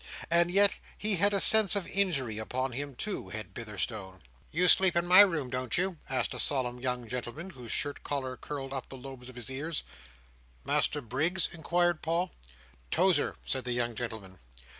[0.31, 4.23] And yet he had a sense of injury upon him, too, had Bitherstone.
[4.49, 8.35] "You sleep in my room, don't you?" asked a solemn young gentleman, whose shirt collar
[8.35, 9.83] curled up the lobes of his ears.
[10.65, 12.31] "Master Briggs?" inquired Paul.
[12.89, 14.39] "Tozer," said the young gentleman.